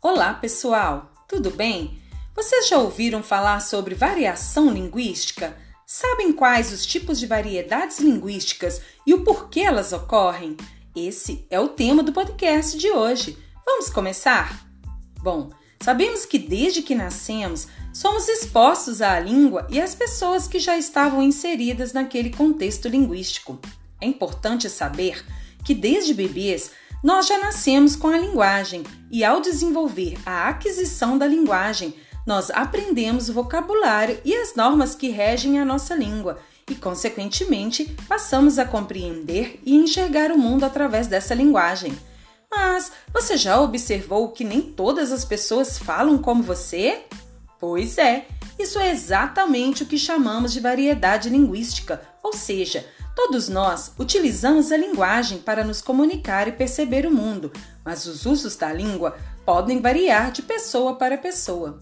[0.00, 1.10] Olá, pessoal!
[1.26, 2.00] Tudo bem?
[2.32, 5.56] Vocês já ouviram falar sobre variação linguística?
[5.84, 10.56] Sabem quais os tipos de variedades linguísticas e o porquê elas ocorrem?
[10.94, 13.36] Esse é o tema do podcast de hoje.
[13.66, 14.64] Vamos começar?
[15.20, 20.78] Bom, sabemos que desde que nascemos somos expostos à língua e às pessoas que já
[20.78, 23.58] estavam inseridas naquele contexto linguístico.
[24.00, 25.26] É importante saber
[25.64, 26.70] que desde bebês
[27.02, 31.94] nós já nascemos com a linguagem e, ao desenvolver a aquisição da linguagem,
[32.26, 36.38] nós aprendemos o vocabulário e as normas que regem a nossa língua
[36.68, 41.96] e, consequentemente, passamos a compreender e enxergar o mundo através dessa linguagem.
[42.50, 47.02] Mas você já observou que nem todas as pessoas falam como você?
[47.60, 48.26] Pois é,
[48.58, 52.84] isso é exatamente o que chamamos de variedade linguística, ou seja,
[53.18, 57.50] Todos nós utilizamos a linguagem para nos comunicar e perceber o mundo,
[57.84, 61.80] mas os usos da língua podem variar de pessoa para pessoa.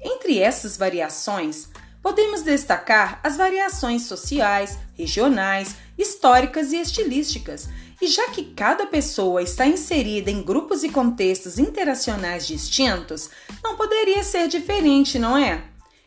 [0.00, 1.68] Entre essas variações,
[2.00, 7.68] podemos destacar as variações sociais, regionais, históricas e estilísticas.
[8.00, 13.28] E já que cada pessoa está inserida em grupos e contextos interacionais distintos,
[13.60, 15.64] não poderia ser diferente, não é?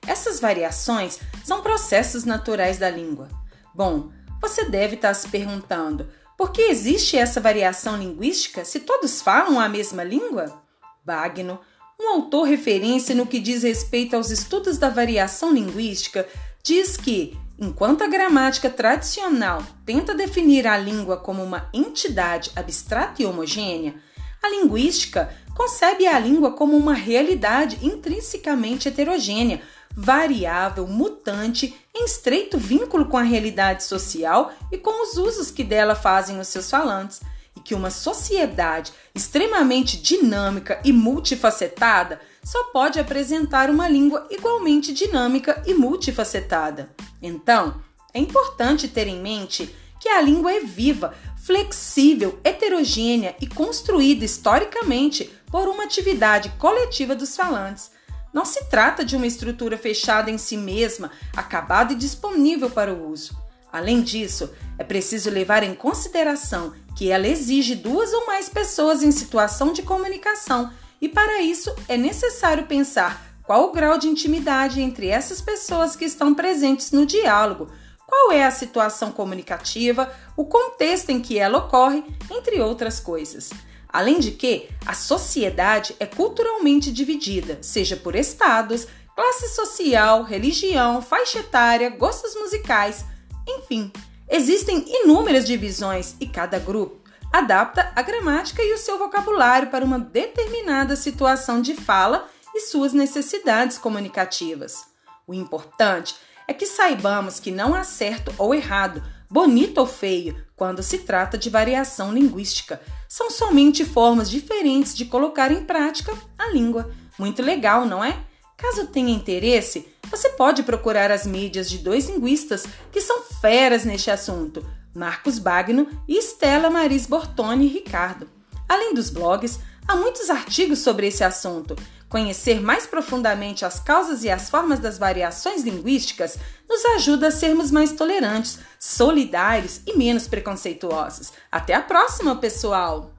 [0.07, 3.27] Essas variações são processos naturais da língua.
[3.75, 4.09] Bom,
[4.41, 9.67] você deve estar se perguntando: por que existe essa variação linguística se todos falam a
[9.67, 10.63] mesma língua?
[11.05, 11.59] Bagno,
[11.99, 16.25] um autor referência no que diz respeito aos estudos da variação linguística,
[16.63, 23.25] diz que, enquanto a gramática tradicional tenta definir a língua como uma entidade abstrata e
[23.25, 23.95] homogênea,
[24.41, 29.61] a linguística concebe a língua como uma realidade intrinsecamente heterogênea,
[30.01, 35.93] variável, mutante, em estreito vínculo com a realidade social e com os usos que dela
[35.93, 37.19] fazem os seus falantes,
[37.53, 45.61] e que uma sociedade extremamente dinâmica e multifacetada só pode apresentar uma língua igualmente dinâmica
[45.67, 46.89] e multifacetada.
[47.21, 47.83] Então,
[48.13, 55.29] é importante ter em mente que a língua é viva, flexível, heterogênea e construída historicamente
[55.51, 57.98] por uma atividade coletiva dos falantes
[58.33, 63.09] não se trata de uma estrutura fechada em si mesma, acabada e disponível para o
[63.09, 63.37] uso.
[63.71, 69.11] Além disso, é preciso levar em consideração que ela exige duas ou mais pessoas em
[69.11, 75.07] situação de comunicação, e para isso é necessário pensar qual o grau de intimidade entre
[75.07, 77.71] essas pessoas que estão presentes no diálogo,
[78.05, 83.51] qual é a situação comunicativa, o contexto em que ela ocorre, entre outras coisas.
[83.91, 91.39] Além de que a sociedade é culturalmente dividida, seja por estados, classe social, religião, faixa
[91.39, 93.03] etária, gostos musicais,
[93.47, 93.91] enfim,
[94.29, 96.99] existem inúmeras divisões e cada grupo
[97.31, 102.93] adapta a gramática e o seu vocabulário para uma determinada situação de fala e suas
[102.93, 104.85] necessidades comunicativas.
[105.27, 106.15] O importante
[106.47, 111.37] é que saibamos que não há certo ou errado, bonito ou feio, quando se trata
[111.37, 112.81] de variação linguística.
[113.07, 116.91] São somente formas diferentes de colocar em prática a língua.
[117.17, 118.17] Muito legal, não é?
[118.57, 124.11] Caso tenha interesse, você pode procurar as mídias de dois linguistas que são feras neste
[124.11, 128.27] assunto, Marcos Bagno e Stella Maris Bortoni Ricardo.
[128.67, 131.75] Além dos blogs, há muitos artigos sobre esse assunto.
[132.09, 137.69] Conhecer mais profundamente as causas e as formas das variações linguísticas nos ajuda a sermos
[137.69, 141.31] mais tolerantes, solidários e menos preconceituosos.
[141.51, 143.18] Até a próxima, pessoal!